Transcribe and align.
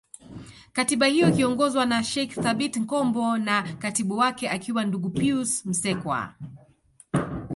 Katiba 0.73 1.05
hiyo 1.05 1.29
ikiongozwa 1.29 1.85
na 1.85 2.03
Sheikh 2.03 2.33
Thabit 2.35 2.85
Kombo 2.85 3.37
na 3.37 3.63
Katibu 3.79 4.17
wake 4.17 4.49
akiwa 4.49 4.85
Ndugu 4.85 5.09
Pius 5.09 5.65
Msekwa 5.65 6.35